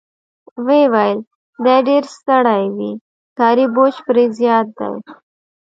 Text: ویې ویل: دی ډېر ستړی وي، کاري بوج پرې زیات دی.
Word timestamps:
ویې 0.65 0.83
ویل: 0.93 1.19
دی 1.63 1.77
ډېر 1.87 2.03
ستړی 2.15 2.63
وي، 2.75 2.91
کاري 3.37 3.65
بوج 3.75 3.95
پرې 4.07 4.23
زیات 4.37 4.67
دی. 4.79 4.93